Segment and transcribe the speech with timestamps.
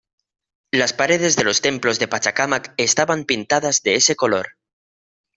[0.71, 4.57] Las paredes de los templos de Pachacámac estaban pintadas de ese color.